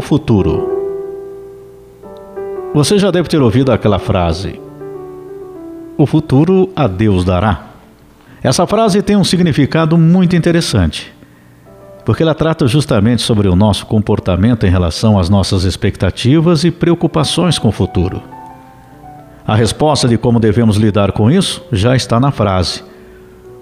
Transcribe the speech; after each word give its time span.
o 0.00 0.02
futuro. 0.02 0.80
Você 2.72 2.98
já 2.98 3.10
deve 3.10 3.28
ter 3.28 3.42
ouvido 3.42 3.70
aquela 3.70 3.98
frase: 3.98 4.58
O 5.98 6.06
futuro 6.06 6.70
a 6.74 6.86
Deus 6.86 7.22
dará. 7.22 7.66
Essa 8.42 8.66
frase 8.66 9.02
tem 9.02 9.14
um 9.14 9.24
significado 9.24 9.98
muito 9.98 10.34
interessante, 10.34 11.12
porque 12.06 12.22
ela 12.22 12.34
trata 12.34 12.66
justamente 12.66 13.20
sobre 13.20 13.46
o 13.46 13.54
nosso 13.54 13.84
comportamento 13.84 14.64
em 14.64 14.70
relação 14.70 15.18
às 15.18 15.28
nossas 15.28 15.64
expectativas 15.64 16.64
e 16.64 16.70
preocupações 16.70 17.58
com 17.58 17.68
o 17.68 17.72
futuro. 17.72 18.22
A 19.46 19.54
resposta 19.54 20.08
de 20.08 20.16
como 20.16 20.40
devemos 20.40 20.78
lidar 20.78 21.12
com 21.12 21.30
isso 21.30 21.62
já 21.70 21.94
está 21.94 22.18
na 22.18 22.30
frase: 22.30 22.82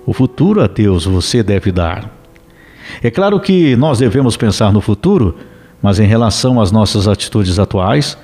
O 0.06 0.12
futuro 0.12 0.62
a 0.62 0.68
Deus 0.68 1.04
você 1.04 1.42
deve 1.42 1.72
dar. 1.72 2.08
É 3.02 3.10
claro 3.10 3.40
que 3.40 3.74
nós 3.74 3.98
devemos 3.98 4.36
pensar 4.36 4.72
no 4.72 4.80
futuro, 4.80 5.34
mas 5.82 5.98
em 5.98 6.06
relação 6.06 6.60
às 6.60 6.72
nossas 6.72 7.06
atitudes 7.06 7.58
atuais, 7.58 8.16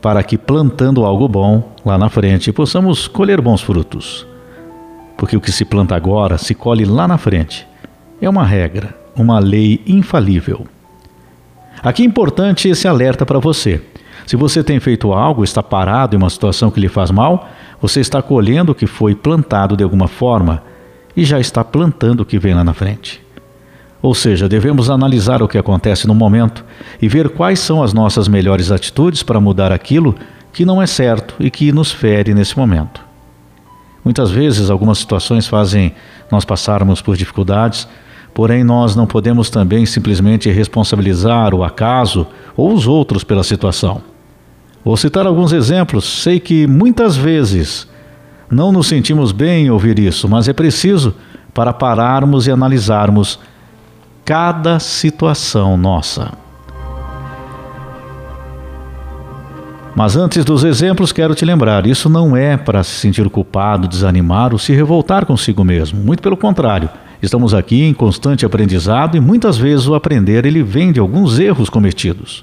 para 0.00 0.22
que 0.22 0.36
plantando 0.36 1.04
algo 1.04 1.26
bom 1.26 1.72
lá 1.84 1.96
na 1.96 2.08
frente 2.08 2.52
possamos 2.52 3.08
colher 3.08 3.40
bons 3.40 3.62
frutos. 3.62 4.26
Porque 5.16 5.36
o 5.36 5.40
que 5.40 5.52
se 5.52 5.64
planta 5.64 5.96
agora 5.96 6.36
se 6.36 6.54
colhe 6.54 6.84
lá 6.84 7.08
na 7.08 7.16
frente. 7.16 7.66
É 8.20 8.28
uma 8.28 8.44
regra, 8.44 8.94
uma 9.16 9.38
lei 9.38 9.80
infalível. 9.86 10.66
Aqui 11.82 12.02
é 12.02 12.06
importante 12.06 12.68
esse 12.68 12.86
alerta 12.86 13.24
para 13.24 13.38
você. 13.38 13.80
Se 14.26 14.36
você 14.36 14.62
tem 14.62 14.80
feito 14.80 15.12
algo, 15.12 15.44
está 15.44 15.62
parado 15.62 16.14
em 16.14 16.18
uma 16.18 16.30
situação 16.30 16.70
que 16.70 16.80
lhe 16.80 16.88
faz 16.88 17.10
mal, 17.10 17.48
você 17.80 18.00
está 18.00 18.20
colhendo 18.22 18.72
o 18.72 18.74
que 18.74 18.86
foi 18.86 19.14
plantado 19.14 19.76
de 19.76 19.84
alguma 19.84 20.08
forma 20.08 20.62
e 21.16 21.24
já 21.24 21.38
está 21.38 21.62
plantando 21.62 22.20
o 22.20 22.26
que 22.26 22.38
vem 22.38 22.54
lá 22.54 22.64
na 22.64 22.74
frente. 22.74 23.23
Ou 24.04 24.14
seja, 24.14 24.46
devemos 24.46 24.90
analisar 24.90 25.42
o 25.42 25.48
que 25.48 25.56
acontece 25.56 26.06
no 26.06 26.14
momento 26.14 26.62
e 27.00 27.08
ver 27.08 27.30
quais 27.30 27.58
são 27.58 27.82
as 27.82 27.94
nossas 27.94 28.28
melhores 28.28 28.70
atitudes 28.70 29.22
para 29.22 29.40
mudar 29.40 29.72
aquilo 29.72 30.14
que 30.52 30.62
não 30.62 30.82
é 30.82 30.86
certo 30.86 31.34
e 31.40 31.50
que 31.50 31.72
nos 31.72 31.90
fere 31.90 32.34
nesse 32.34 32.54
momento. 32.54 33.00
Muitas 34.04 34.30
vezes, 34.30 34.68
algumas 34.68 34.98
situações 34.98 35.46
fazem 35.46 35.94
nós 36.30 36.44
passarmos 36.44 37.00
por 37.00 37.16
dificuldades, 37.16 37.88
porém, 38.34 38.62
nós 38.62 38.94
não 38.94 39.06
podemos 39.06 39.48
também 39.48 39.86
simplesmente 39.86 40.50
responsabilizar 40.50 41.54
o 41.54 41.64
acaso 41.64 42.26
ou 42.54 42.74
os 42.74 42.86
outros 42.86 43.24
pela 43.24 43.42
situação. 43.42 44.02
Vou 44.84 44.98
citar 44.98 45.26
alguns 45.26 45.50
exemplos. 45.50 46.04
Sei 46.04 46.38
que 46.38 46.66
muitas 46.66 47.16
vezes 47.16 47.88
não 48.50 48.70
nos 48.70 48.86
sentimos 48.86 49.32
bem 49.32 49.64
em 49.64 49.70
ouvir 49.70 49.98
isso, 49.98 50.28
mas 50.28 50.46
é 50.46 50.52
preciso 50.52 51.14
para 51.54 51.72
pararmos 51.72 52.46
e 52.46 52.50
analisarmos 52.50 53.40
cada 54.24 54.78
situação 54.78 55.76
nossa. 55.76 56.32
Mas 59.94 60.16
antes 60.16 60.44
dos 60.44 60.64
exemplos, 60.64 61.12
quero 61.12 61.34
te 61.34 61.44
lembrar: 61.44 61.86
isso 61.86 62.08
não 62.08 62.36
é 62.36 62.56
para 62.56 62.82
se 62.82 62.92
sentir 62.92 63.28
culpado, 63.28 63.86
desanimar 63.86 64.52
ou 64.52 64.58
se 64.58 64.72
revoltar 64.72 65.24
consigo 65.26 65.62
mesmo. 65.62 66.02
Muito 66.02 66.22
pelo 66.22 66.36
contrário, 66.36 66.88
estamos 67.22 67.54
aqui 67.54 67.84
em 67.84 67.94
constante 67.94 68.44
aprendizado 68.44 69.16
e 69.16 69.20
muitas 69.20 69.56
vezes 69.56 69.86
o 69.86 69.94
aprender 69.94 70.44
ele 70.44 70.62
vem 70.62 70.90
de 70.90 70.98
alguns 70.98 71.38
erros 71.38 71.68
cometidos. 71.68 72.42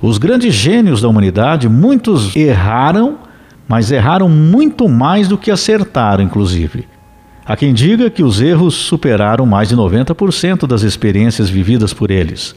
Os 0.00 0.18
grandes 0.18 0.54
gênios 0.54 1.00
da 1.02 1.08
humanidade, 1.08 1.68
muitos 1.68 2.34
erraram, 2.34 3.18
mas 3.68 3.90
erraram 3.90 4.28
muito 4.28 4.88
mais 4.88 5.28
do 5.28 5.38
que 5.38 5.50
acertaram, 5.50 6.24
inclusive. 6.24 6.86
Há 7.46 7.56
quem 7.56 7.72
diga 7.72 8.10
que 8.10 8.24
os 8.24 8.40
erros 8.40 8.74
superaram 8.74 9.46
mais 9.46 9.68
de 9.68 9.76
90% 9.76 10.66
das 10.66 10.82
experiências 10.82 11.48
vividas 11.48 11.94
por 11.94 12.10
eles. 12.10 12.56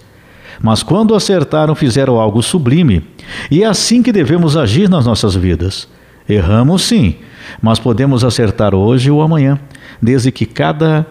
Mas 0.60 0.82
quando 0.82 1.14
acertaram, 1.14 1.76
fizeram 1.76 2.20
algo 2.20 2.42
sublime. 2.42 3.04
E 3.52 3.62
é 3.62 3.68
assim 3.68 4.02
que 4.02 4.12
devemos 4.12 4.58
agir 4.58 4.90
nas 4.90 5.06
nossas 5.06 5.36
vidas. 5.36 5.88
Erramos 6.28 6.82
sim, 6.82 7.16
mas 7.62 7.78
podemos 7.78 8.24
acertar 8.24 8.74
hoje 8.74 9.12
ou 9.12 9.22
amanhã, 9.22 9.60
desde 10.02 10.32
que 10.32 10.46
cada 10.46 11.06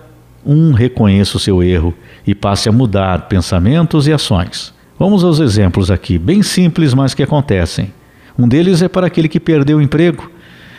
um 0.44 0.72
reconheça 0.72 1.36
o 1.36 1.40
seu 1.40 1.62
erro 1.62 1.94
e 2.26 2.34
passe 2.34 2.68
a 2.68 2.72
mudar 2.72 3.28
pensamentos 3.28 4.08
e 4.08 4.12
ações. 4.12 4.74
Vamos 4.98 5.22
aos 5.22 5.38
exemplos 5.38 5.90
aqui, 5.90 6.18
bem 6.18 6.42
simples, 6.42 6.94
mas 6.94 7.14
que 7.14 7.22
acontecem. 7.22 7.92
Um 8.36 8.48
deles 8.48 8.82
é 8.82 8.88
para 8.88 9.06
aquele 9.06 9.28
que 9.28 9.38
perdeu 9.38 9.78
o 9.78 9.82
emprego 9.82 10.30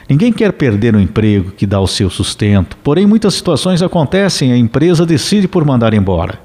Ninguém 0.10 0.34
quer 0.34 0.52
perder 0.54 0.96
o 0.96 1.00
emprego 1.00 1.52
que 1.52 1.68
dá 1.68 1.80
o 1.80 1.86
seu 1.86 2.10
sustento, 2.10 2.76
porém, 2.84 3.06
muitas 3.06 3.36
situações 3.36 3.84
acontecem 3.84 4.50
e 4.50 4.54
a 4.54 4.58
empresa 4.58 5.06
decide 5.06 5.48
por 5.48 5.64
mandar 5.64 5.94
embora. 5.94 6.40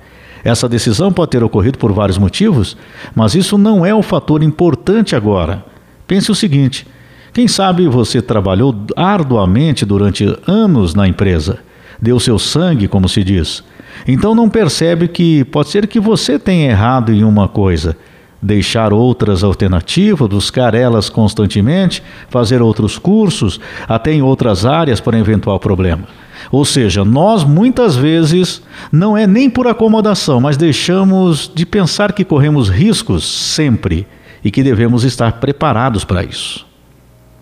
Essa 0.45 0.69
decisão 0.69 1.11
pode 1.11 1.31
ter 1.31 1.43
ocorrido 1.43 1.79
por 1.79 1.91
vários 1.91 2.19
motivos, 2.19 2.77
mas 3.15 3.35
isso 3.35 3.57
não 3.57 3.87
é 3.87 3.95
o 3.95 4.03
fator 4.03 4.43
importante 4.43 5.17
agora. 5.17 5.65
Pense 6.07 6.31
o 6.31 6.35
seguinte: 6.35 6.87
quem 7.33 7.49
sabe 7.49 7.89
você 7.89 8.21
trabalhou 8.21 8.77
arduamente 8.95 9.87
durante 9.87 10.37
anos 10.47 10.95
na 10.95 11.09
empresa, 11.09 11.61
deu 11.99 12.21
seu 12.21 12.39
sangue, 12.39 12.87
como 12.87 13.09
se 13.09 13.25
diz. 13.25 13.65
Então 14.07 14.35
não 14.35 14.51
percebe 14.51 15.09
que 15.09 15.43
pode 15.45 15.71
ser 15.71 15.87
que 15.87 15.99
você 15.99 16.39
tenha 16.39 16.71
errado 16.71 17.11
em 17.11 17.25
uma 17.25 17.49
coisa 17.49 17.97
deixar 18.45 18.93
outras 18.93 19.43
alternativas, 19.43 20.29
buscar 20.29 20.75
elas 20.75 21.09
constantemente, 21.09 22.03
fazer 22.29 22.61
outros 22.61 22.99
cursos, 22.99 23.59
até 23.89 24.13
em 24.13 24.21
outras 24.21 24.67
áreas 24.67 25.01
para 25.01 25.19
eventual 25.19 25.59
problema. 25.59 26.07
Ou 26.53 26.63
seja, 26.63 27.07
nós 27.07 27.43
muitas 27.43 27.97
vezes 27.97 28.63
não 28.93 29.17
é 29.17 29.27
nem 29.27 29.49
por 29.49 29.67
acomodação, 29.67 30.43
mas 30.43 30.59
deixamos 30.59 31.51
de 31.53 31.65
pensar 31.65 32.13
que 32.13 32.23
corremos 32.23 32.69
riscos 32.69 33.25
sempre 33.25 34.07
e 34.45 34.51
que 34.51 34.63
devemos 34.63 35.05
estar 35.05 35.41
preparados 35.41 36.05
para 36.05 36.23
isso. 36.23 36.67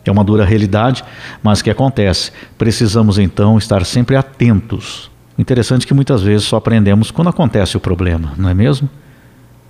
É 0.04 0.10
uma 0.10 0.22
dura 0.22 0.44
realidade, 0.44 1.02
mas 1.42 1.60
que 1.60 1.70
acontece. 1.70 2.30
Precisamos 2.56 3.18
então 3.18 3.58
estar 3.58 3.84
sempre 3.84 4.14
atentos. 4.14 5.10
Interessante 5.36 5.84
que 5.84 5.94
muitas 5.94 6.22
vezes 6.22 6.46
só 6.46 6.58
aprendemos 6.58 7.10
quando 7.10 7.28
acontece 7.28 7.76
o 7.76 7.80
problema, 7.80 8.32
não 8.36 8.48
é 8.48 8.54
mesmo? 8.54 8.88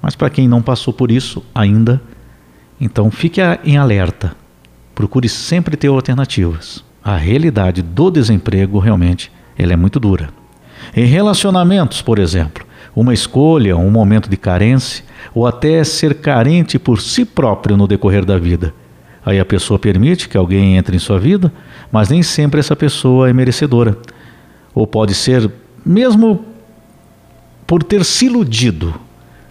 Mas 0.03 0.17
para 0.17 0.29
quem 0.29 0.49
não 0.49 0.61
passou 0.61 0.93
por 0.93 1.13
isso 1.13 1.45
ainda, 1.55 2.03
então 2.81 3.09
fique 3.09 3.41
em 3.65 3.77
alerta. 3.77 4.35
Procure 4.97 5.29
sempre 5.29 5.77
ter 5.77 5.87
alternativas. 5.87 6.85
A 7.03 7.17
realidade 7.17 7.81
do 7.81 8.11
desemprego 8.11 8.81
realmente 8.81 9.31
ela 9.57 9.73
é 9.73 9.77
muito 9.77 10.01
dura. 10.01 10.31
Em 10.95 11.07
relacionamentos, 11.07 12.03
por 12.03 12.19
exemplo, 12.19 12.67
uma 12.95 13.15
escolha, 13.15 13.77
um 13.77 13.91
momento 13.91 14.29
de 14.29 14.37
carência, 14.37 15.05
ou 15.33 15.47
até 15.47 15.85
ser 15.85 16.15
carente 16.15 16.79
por 16.79 17.01
si 17.01 17.25
próprio 17.25 17.77
no 17.77 17.87
decorrer 17.87 18.25
da 18.25 18.37
vida. 18.37 18.75
Aí 19.25 19.39
a 19.39 19.45
pessoa 19.45 19.79
permite 19.79 20.29
que 20.29 20.37
alguém 20.37 20.77
entre 20.77 20.97
em 20.97 20.99
sua 20.99 21.19
vida, 21.19 21.53
mas 21.93 22.09
nem 22.09 22.23
sempre 22.25 22.59
essa 22.59 22.75
pessoa 22.75 23.31
é 23.31 23.33
merecedora. 23.33 23.97
Ou 24.75 24.85
pode 24.85 25.15
ser, 25.15 25.49
mesmo 25.87 26.45
por 27.67 27.85
ter 27.85 28.05
se 28.05 28.27
iludido 28.27 28.93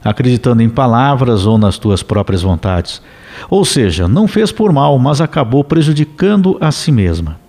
acreditando 0.04 0.62
em 0.62 0.70
palavras 0.70 1.46
ou 1.46 1.58
nas 1.58 1.78
tuas 1.78 2.02
próprias 2.02 2.42
vontades. 2.42 3.02
Ou 3.50 3.64
seja, 3.64 4.08
não 4.08 4.28
fez 4.28 4.52
por 4.52 4.72
mal, 4.72 4.98
mas 4.98 5.22
acabou 5.22 5.64
prejudicando 5.64 6.58
a 6.60 6.72
si 6.72 6.92
mesma. 6.92 7.40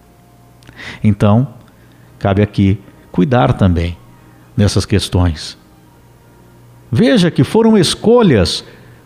Então, 1.03 1.49
cabe 2.19 2.43
aqui 2.43 2.79
cuidar 3.11 3.53
também 3.55 3.97
dessas 4.57 4.85
questões. 4.85 5.57
Veja 6.91 7.31
que 7.31 7.43
foram 7.43 7.77
escolhas, 7.79 8.65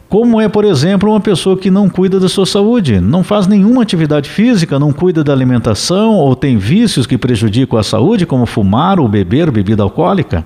como 0.08 0.40
é, 0.40 0.48
por 0.48 0.64
exemplo, 0.64 1.10
uma 1.10 1.20
pessoa 1.20 1.56
que 1.56 1.70
não 1.70 1.88
cuida 1.88 2.18
da 2.18 2.28
sua 2.28 2.46
saúde, 2.46 3.00
não 3.00 3.22
faz 3.22 3.46
nenhuma 3.46 3.82
atividade 3.82 4.28
física, 4.28 4.78
não 4.78 4.92
cuida 4.92 5.22
da 5.22 5.32
alimentação 5.32 6.14
ou 6.14 6.34
tem 6.34 6.56
vícios 6.56 7.06
que 7.06 7.16
prejudicam 7.16 7.78
a 7.78 7.82
saúde, 7.82 8.26
como 8.26 8.44
fumar 8.44 8.98
ou 8.98 9.08
beber 9.08 9.50
bebida 9.50 9.84
alcoólica 9.84 10.44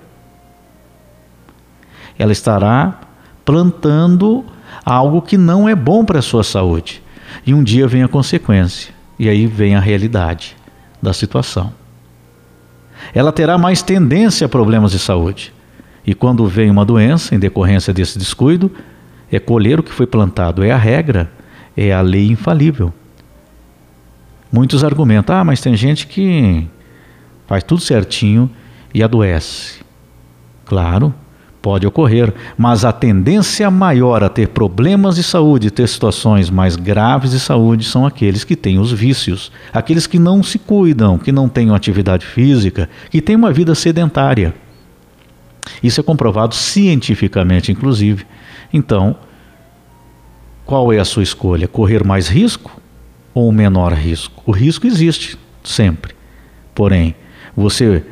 ela 2.21 2.33
estará 2.33 3.01
plantando 3.47 4.45
algo 4.85 5.23
que 5.23 5.39
não 5.39 5.67
é 5.67 5.75
bom 5.75 6.05
para 6.05 6.19
a 6.19 6.23
sua 6.23 6.45
saúde. 6.45 7.03
E 7.47 7.55
um 7.55 7.65
dia 7.65 7.89
vem 7.89 8.03
a 8.03 8.09
consequência, 8.09 8.93
e 9.19 9.27
aí 9.27 9.47
vem 9.47 9.75
a 9.75 9.81
realidade 9.81 10.55
da 11.01 11.15
situação. 11.15 11.73
Ela 13.15 13.33
terá 13.33 13.57
mais 13.57 13.81
tendência 13.81 14.45
a 14.45 14.49
problemas 14.51 14.93
de 14.93 14.99
saúde. 14.99 15.51
E 16.07 16.15
quando 16.15 16.47
vem 16.47 16.71
uma 16.71 16.85
doença 16.85 17.35
em 17.35 17.39
decorrência 17.39 17.91
desse 17.91 18.19
descuido, 18.19 18.71
é 19.33 19.39
colher 19.39 19.81
o 19.81 19.83
que 19.83 19.91
foi 19.91 20.07
plantado, 20.07 20.63
é 20.63 20.71
a 20.71 20.77
regra, 20.77 21.33
é 21.75 21.91
a 21.91 22.03
lei 22.03 22.31
infalível. 22.31 22.93
Muitos 24.53 24.85
argumentam: 24.85 25.37
ah, 25.37 25.45
mas 25.45 25.63
tem 25.63 25.75
gente 25.75 26.07
que 26.07 26.69
faz 27.47 27.65
tudo 27.65 27.81
certinho 27.81 28.51
e 28.93 29.03
adoece. 29.03 29.81
Claro, 30.67 31.15
Pode 31.63 31.87
ocorrer, 31.87 32.33
mas 32.57 32.87
a 32.87 32.93
tendência 32.93 33.71
maior 33.71 34.25
a 34.25 34.31
ter 34.31 34.49
problemas 34.49 35.17
de 35.17 35.23
saúde, 35.23 35.71
ter 35.71 35.87
situações 35.87 36.49
mais 36.49 36.75
graves 36.75 37.33
de 37.33 37.39
saúde, 37.39 37.85
são 37.85 38.07
aqueles 38.07 38.45
que 38.45 38.57
têm 38.57 38.79
os 38.79 38.91
vícios, 38.91 39.53
aqueles 39.71 40.07
que 40.07 40.19
não 40.19 40.43
se 40.43 40.59
cuidam, 40.59 41.19
que 41.19 41.31
não 41.31 41.51
têm 41.51 41.71
atividade 41.75 42.25
física, 42.25 42.89
que 43.11 43.21
têm 43.21 43.37
uma 43.37 43.53
vida 43.53 43.75
sedentária. 43.75 44.55
Isso 45.83 46.01
é 46.01 46.03
comprovado 46.03 46.55
cientificamente, 46.55 47.71
inclusive. 47.71 48.25
Então, 48.73 49.17
qual 50.65 50.91
é 50.93 50.99
a 50.99 51.05
sua 51.05 51.23
escolha? 51.23 51.69
Correr 51.69 52.05
mais 52.05 52.29
risco 52.29 52.81
ou 53.35 53.53
menor 53.53 53.93
risco? 53.93 54.43
O 54.47 54.53
risco 54.53 54.87
existe 54.87 55.39
sempre. 55.63 56.15
Porém, 56.75 57.15
você 57.55 58.03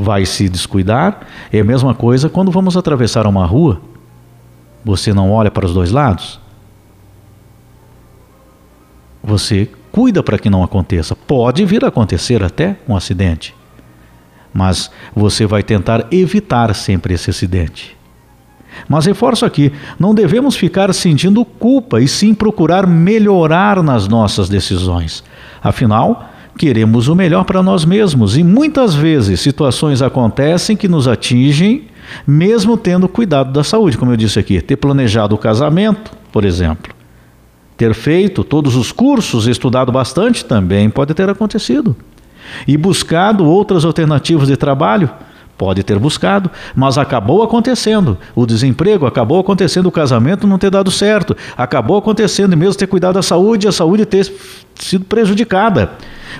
vai 0.00 0.24
se 0.24 0.48
descuidar. 0.48 1.26
É 1.52 1.60
a 1.60 1.64
mesma 1.64 1.94
coisa 1.94 2.28
quando 2.28 2.50
vamos 2.50 2.76
atravessar 2.76 3.26
uma 3.26 3.44
rua. 3.44 3.80
Você 4.84 5.12
não 5.12 5.30
olha 5.30 5.50
para 5.50 5.66
os 5.66 5.74
dois 5.74 5.90
lados? 5.90 6.40
Você 9.22 9.68
cuida 9.92 10.22
para 10.22 10.38
que 10.38 10.48
não 10.48 10.64
aconteça. 10.64 11.14
Pode 11.14 11.64
vir 11.66 11.84
a 11.84 11.88
acontecer 11.88 12.42
até 12.42 12.76
um 12.88 12.96
acidente. 12.96 13.54
Mas 14.52 14.90
você 15.14 15.46
vai 15.46 15.62
tentar 15.62 16.06
evitar 16.10 16.74
sempre 16.74 17.14
esse 17.14 17.28
acidente. 17.30 17.96
Mas 18.88 19.04
reforço 19.04 19.44
aqui: 19.44 19.72
não 19.98 20.14
devemos 20.14 20.56
ficar 20.56 20.92
sentindo 20.94 21.44
culpa 21.44 22.00
e 22.00 22.08
sim 22.08 22.32
procurar 22.32 22.86
melhorar 22.86 23.82
nas 23.82 24.08
nossas 24.08 24.48
decisões. 24.48 25.22
Afinal, 25.62 26.29
queremos 26.58 27.08
o 27.08 27.14
melhor 27.14 27.44
para 27.44 27.62
nós 27.62 27.84
mesmos 27.84 28.36
e 28.36 28.44
muitas 28.44 28.94
vezes 28.94 29.40
situações 29.40 30.02
acontecem 30.02 30.76
que 30.76 30.88
nos 30.88 31.08
atingem, 31.08 31.84
mesmo 32.26 32.76
tendo 32.76 33.08
cuidado 33.08 33.52
da 33.52 33.64
saúde, 33.64 33.96
como 33.96 34.12
eu 34.12 34.16
disse 34.16 34.38
aqui, 34.38 34.60
ter 34.60 34.76
planejado 34.76 35.34
o 35.34 35.38
casamento, 35.38 36.12
por 36.32 36.44
exemplo. 36.44 36.92
Ter 37.76 37.94
feito 37.94 38.44
todos 38.44 38.76
os 38.76 38.92
cursos, 38.92 39.46
estudado 39.46 39.90
bastante 39.90 40.44
também 40.44 40.90
pode 40.90 41.14
ter 41.14 41.28
acontecido. 41.28 41.96
E 42.66 42.76
buscado 42.76 43.46
outras 43.46 43.84
alternativas 43.84 44.48
de 44.48 44.56
trabalho, 44.56 45.08
Pode 45.60 45.82
ter 45.82 45.98
buscado, 45.98 46.50
mas 46.74 46.96
acabou 46.96 47.42
acontecendo. 47.42 48.16
O 48.34 48.46
desemprego 48.46 49.04
acabou 49.04 49.38
acontecendo, 49.38 49.84
o 49.84 49.92
casamento 49.92 50.46
não 50.46 50.56
ter 50.56 50.70
dado 50.70 50.90
certo, 50.90 51.36
acabou 51.54 51.98
acontecendo, 51.98 52.54
e 52.54 52.56
mesmo 52.56 52.76
ter 52.76 52.86
cuidado 52.86 53.16
da 53.16 53.22
saúde, 53.22 53.68
a 53.68 53.72
saúde 53.72 54.06
ter 54.06 54.32
sido 54.76 55.04
prejudicada. 55.04 55.90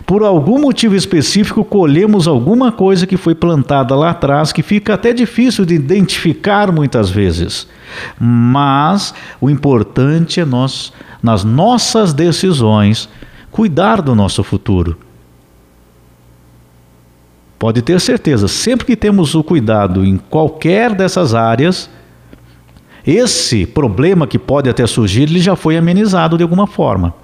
Por 0.07 0.23
algum 0.23 0.59
motivo 0.59 0.97
específico, 0.97 1.63
colhemos 1.63 2.27
alguma 2.27 2.73
coisa 2.73 3.07
que 3.07 3.19
foi 3.19 3.35
plantada 3.35 3.95
lá 3.95 4.09
atrás 4.09 4.53
que 4.53 4.63
fica 4.63 4.95
até 4.95 5.13
difícil 5.13 5.67
de 5.67 5.75
identificar 5.75 6.73
muitas 6.73 7.11
vezes. 7.11 7.69
Mas 8.19 9.13
o 9.39 9.51
importante 9.51 10.41
é 10.41 10.47
nós, 10.47 10.95
nas 11.23 11.45
nossas 11.45 12.15
decisões, 12.15 13.07
cuidar 13.51 14.01
do 14.01 14.15
nosso 14.15 14.43
futuro. 14.43 14.97
Pode 17.61 17.83
ter 17.83 18.01
certeza, 18.01 18.49
sempre 18.49 18.87
que 18.87 18.97
temos 18.97 19.35
o 19.35 19.45
cuidado 19.45 20.03
em 20.03 20.17
qualquer 20.17 20.95
dessas 20.95 21.35
áreas, 21.35 21.91
esse 23.07 23.67
problema 23.67 24.27
que 24.27 24.39
pode 24.39 24.71
até 24.71 24.87
surgir, 24.87 25.25
ele 25.25 25.41
já 25.41 25.55
foi 25.55 25.77
amenizado 25.77 26.39
de 26.39 26.43
alguma 26.43 26.67
forma. 26.67 27.15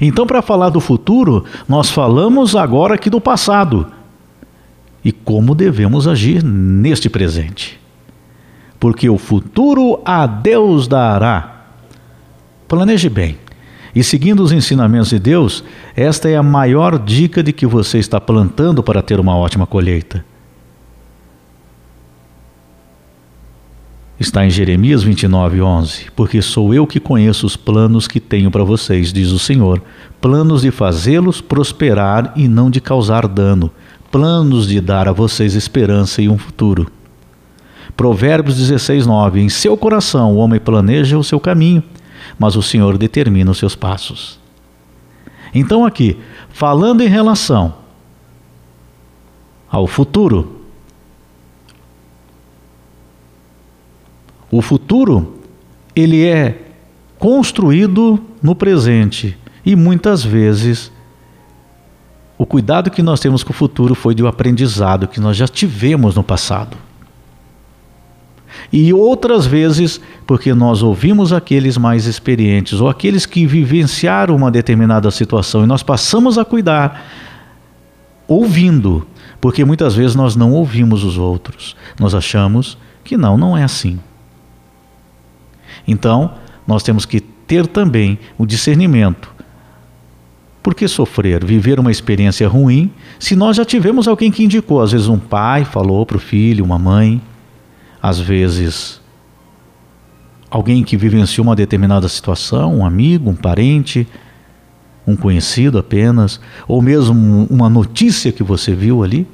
Então, 0.00 0.28
para 0.28 0.40
falar 0.40 0.68
do 0.68 0.78
futuro, 0.78 1.44
nós 1.68 1.90
falamos 1.90 2.54
agora 2.54 2.94
aqui 2.94 3.10
do 3.10 3.20
passado 3.20 3.90
e 5.04 5.10
como 5.10 5.52
devemos 5.52 6.06
agir 6.06 6.40
neste 6.44 7.10
presente. 7.10 7.80
Porque 8.78 9.10
o 9.10 9.18
futuro 9.18 10.00
a 10.04 10.24
Deus 10.24 10.86
dará. 10.86 11.64
Planeje 12.68 13.08
bem. 13.08 13.36
E 13.94 14.02
seguindo 14.02 14.42
os 14.42 14.52
ensinamentos 14.52 15.10
de 15.10 15.18
Deus, 15.18 15.62
esta 15.94 16.28
é 16.28 16.36
a 16.36 16.42
maior 16.42 16.98
dica 16.98 17.42
de 17.42 17.52
que 17.52 17.66
você 17.66 17.98
está 17.98 18.20
plantando 18.20 18.82
para 18.82 19.02
ter 19.02 19.20
uma 19.20 19.36
ótima 19.36 19.66
colheita. 19.66 20.24
Está 24.18 24.46
em 24.46 24.50
Jeremias 24.50 25.02
29, 25.02 25.60
11. 25.60 26.06
Porque 26.16 26.40
sou 26.40 26.72
eu 26.72 26.86
que 26.86 27.00
conheço 27.00 27.44
os 27.44 27.56
planos 27.56 28.06
que 28.06 28.20
tenho 28.20 28.50
para 28.50 28.64
vocês, 28.64 29.12
diz 29.12 29.30
o 29.30 29.38
Senhor. 29.38 29.82
Planos 30.20 30.62
de 30.62 30.70
fazê-los 30.70 31.40
prosperar 31.40 32.32
e 32.36 32.48
não 32.48 32.70
de 32.70 32.80
causar 32.80 33.26
dano. 33.26 33.70
Planos 34.10 34.68
de 34.68 34.80
dar 34.80 35.08
a 35.08 35.12
vocês 35.12 35.54
esperança 35.54 36.22
e 36.22 36.28
um 36.28 36.38
futuro. 36.38 36.90
Provérbios 37.96 38.56
16, 38.56 39.06
9. 39.06 39.40
Em 39.40 39.48
seu 39.48 39.76
coração 39.76 40.32
o 40.32 40.36
homem 40.36 40.60
planeja 40.60 41.18
o 41.18 41.24
seu 41.24 41.40
caminho 41.40 41.82
mas 42.38 42.56
o 42.56 42.62
Senhor 42.62 42.98
determina 42.98 43.50
os 43.50 43.58
seus 43.58 43.74
passos. 43.74 44.38
Então, 45.54 45.84
aqui, 45.84 46.18
falando 46.50 47.02
em 47.02 47.08
relação 47.08 47.74
ao 49.70 49.86
futuro, 49.86 50.60
o 54.50 54.60
futuro 54.60 55.38
ele 55.94 56.24
é 56.24 56.58
construído 57.18 58.18
no 58.42 58.54
presente 58.54 59.36
e 59.64 59.76
muitas 59.76 60.24
vezes 60.24 60.90
o 62.36 62.44
cuidado 62.44 62.90
que 62.90 63.02
nós 63.02 63.20
temos 63.20 63.44
com 63.44 63.50
o 63.50 63.54
futuro 63.54 63.94
foi 63.94 64.16
um 64.20 64.26
aprendizado 64.26 65.06
que 65.06 65.20
nós 65.20 65.36
já 65.36 65.46
tivemos 65.46 66.16
no 66.16 66.22
passado 66.24 66.76
e 68.70 68.92
outras 68.92 69.46
vezes 69.46 70.00
porque 70.26 70.52
nós 70.52 70.82
ouvimos 70.82 71.32
aqueles 71.32 71.78
mais 71.78 72.06
experientes 72.06 72.80
ou 72.80 72.88
aqueles 72.88 73.24
que 73.26 73.46
vivenciaram 73.46 74.36
uma 74.36 74.50
determinada 74.50 75.10
situação 75.10 75.64
e 75.64 75.66
nós 75.66 75.82
passamos 75.82 76.38
a 76.38 76.44
cuidar 76.44 77.06
ouvindo, 78.26 79.06
porque 79.40 79.64
muitas 79.64 79.94
vezes 79.94 80.14
nós 80.14 80.36
não 80.36 80.52
ouvimos 80.52 81.04
os 81.04 81.18
outros. 81.18 81.76
Nós 81.98 82.14
achamos 82.14 82.78
que 83.04 83.16
não, 83.16 83.36
não 83.36 83.56
é 83.56 83.64
assim. 83.64 83.98
Então, 85.86 86.32
nós 86.66 86.82
temos 86.82 87.04
que 87.04 87.20
ter 87.20 87.66
também 87.66 88.18
o 88.38 88.46
discernimento. 88.46 89.30
Por 90.62 90.74
que 90.74 90.86
sofrer, 90.86 91.44
viver 91.44 91.80
uma 91.80 91.90
experiência 91.90 92.46
ruim, 92.46 92.92
se 93.18 93.34
nós 93.34 93.56
já 93.56 93.64
tivemos 93.64 94.06
alguém 94.06 94.30
que 94.30 94.44
indicou? 94.44 94.80
Às 94.80 94.92
vezes, 94.92 95.08
um 95.08 95.18
pai 95.18 95.64
falou 95.64 96.06
para 96.06 96.16
o 96.16 96.20
filho, 96.20 96.64
uma 96.64 96.78
mãe, 96.78 97.20
às 98.02 98.18
vezes, 98.18 99.00
alguém 100.50 100.82
que 100.82 100.96
vivenciou 100.96 101.46
uma 101.46 101.54
determinada 101.54 102.08
situação, 102.08 102.78
um 102.78 102.84
amigo, 102.84 103.30
um 103.30 103.36
parente, 103.36 104.08
um 105.06 105.14
conhecido 105.14 105.78
apenas, 105.78 106.40
ou 106.66 106.82
mesmo 106.82 107.46
uma 107.48 107.70
notícia 107.70 108.32
que 108.32 108.42
você 108.42 108.74
viu 108.74 109.04
ali, 109.04 109.26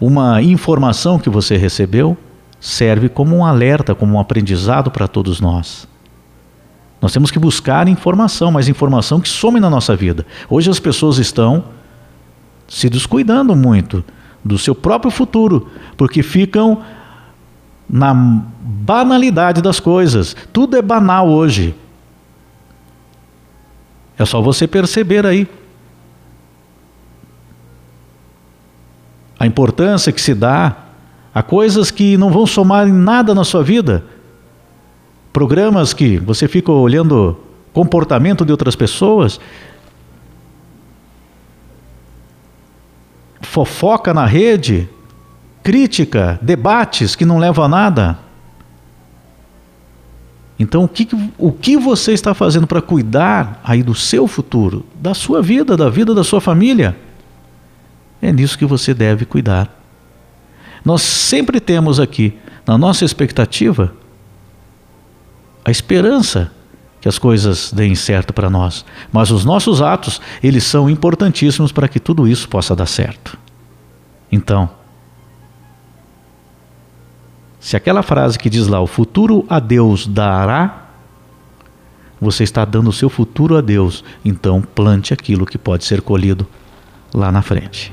uma 0.00 0.40
informação 0.40 1.18
que 1.18 1.28
você 1.28 1.58
recebeu, 1.58 2.16
serve 2.58 3.10
como 3.10 3.36
um 3.36 3.44
alerta, 3.44 3.94
como 3.94 4.14
um 4.14 4.20
aprendizado 4.20 4.90
para 4.90 5.06
todos 5.06 5.38
nós. 5.38 5.86
Nós 7.02 7.12
temos 7.12 7.30
que 7.30 7.38
buscar 7.38 7.86
informação, 7.88 8.50
mas 8.50 8.66
informação 8.66 9.20
que 9.20 9.28
some 9.28 9.60
na 9.60 9.68
nossa 9.68 9.94
vida. 9.94 10.24
Hoje 10.48 10.70
as 10.70 10.80
pessoas 10.80 11.18
estão 11.18 11.64
se 12.66 12.88
descuidando 12.88 13.54
muito 13.54 14.02
do 14.42 14.58
seu 14.58 14.74
próprio 14.74 15.10
futuro, 15.10 15.68
porque 15.98 16.22
ficam 16.22 16.82
na 17.88 18.14
banalidade 18.14 19.62
das 19.62 19.80
coisas. 19.80 20.34
Tudo 20.52 20.76
é 20.76 20.82
banal 20.82 21.28
hoje. 21.28 21.74
É 24.18 24.24
só 24.24 24.40
você 24.40 24.66
perceber 24.66 25.26
aí. 25.26 25.48
A 29.38 29.46
importância 29.46 30.12
que 30.12 30.20
se 30.20 30.34
dá 30.34 30.76
a 31.34 31.42
coisas 31.42 31.90
que 31.90 32.16
não 32.16 32.30
vão 32.30 32.46
somar 32.46 32.86
em 32.86 32.92
nada 32.92 33.34
na 33.34 33.42
sua 33.42 33.62
vida. 33.62 34.04
Programas 35.32 35.92
que 35.92 36.16
você 36.18 36.46
fica 36.46 36.70
olhando 36.70 37.36
comportamento 37.72 38.44
de 38.44 38.52
outras 38.52 38.76
pessoas, 38.76 39.40
fofoca 43.42 44.14
na 44.14 44.24
rede, 44.24 44.88
crítica, 45.64 46.38
debates 46.42 47.16
que 47.16 47.24
não 47.24 47.38
levam 47.38 47.64
a 47.64 47.68
nada. 47.68 48.18
Então, 50.58 50.84
o 50.84 50.88
que, 50.88 51.08
o 51.36 51.50
que 51.50 51.76
você 51.76 52.12
está 52.12 52.32
fazendo 52.34 52.66
para 52.66 52.80
cuidar 52.80 53.60
aí 53.64 53.82
do 53.82 53.94
seu 53.94 54.28
futuro, 54.28 54.86
da 54.94 55.14
sua 55.14 55.42
vida, 55.42 55.76
da 55.76 55.88
vida 55.88 56.14
da 56.14 56.22
sua 56.22 56.40
família? 56.40 56.96
É 58.22 58.30
nisso 58.30 58.58
que 58.58 58.66
você 58.66 58.94
deve 58.94 59.24
cuidar. 59.24 59.74
Nós 60.84 61.02
sempre 61.02 61.58
temos 61.58 61.98
aqui, 61.98 62.38
na 62.66 62.78
nossa 62.78 63.04
expectativa, 63.04 63.92
a 65.64 65.70
esperança 65.70 66.52
que 67.00 67.08
as 67.08 67.18
coisas 67.18 67.72
deem 67.72 67.94
certo 67.94 68.32
para 68.32 68.48
nós. 68.48 68.84
Mas 69.10 69.30
os 69.30 69.44
nossos 69.44 69.82
atos, 69.82 70.20
eles 70.42 70.64
são 70.64 70.88
importantíssimos 70.88 71.72
para 71.72 71.88
que 71.88 71.98
tudo 71.98 72.28
isso 72.28 72.48
possa 72.48 72.76
dar 72.76 72.86
certo. 72.86 73.36
Então, 74.30 74.70
se 77.64 77.78
aquela 77.78 78.02
frase 78.02 78.38
que 78.38 78.50
diz 78.50 78.66
lá, 78.68 78.78
o 78.78 78.86
futuro 78.86 79.46
a 79.48 79.58
Deus 79.58 80.06
dará, 80.06 80.82
você 82.20 82.44
está 82.44 82.62
dando 82.62 82.90
o 82.90 82.92
seu 82.92 83.08
futuro 83.08 83.56
a 83.56 83.62
Deus, 83.62 84.04
então 84.22 84.60
plante 84.60 85.14
aquilo 85.14 85.46
que 85.46 85.56
pode 85.56 85.86
ser 85.86 86.02
colhido 86.02 86.46
lá 87.14 87.32
na 87.32 87.40
frente. 87.40 87.90